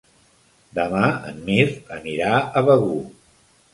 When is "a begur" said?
2.39-2.99